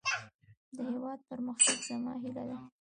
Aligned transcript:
د 0.75 0.77
هيواد 0.91 1.19
پرمختګ 1.29 1.77
زما 1.87 2.13
هيله 2.21 2.43
ده. 2.49 2.57